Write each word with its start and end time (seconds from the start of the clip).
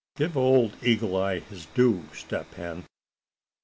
Give 0.15 0.35
Old 0.35 0.77
Eagle 0.83 1.15
Eye 1.15 1.41
his 1.41 1.67
due, 1.67 2.05
Step 2.11 2.55
Hen." 2.55 2.85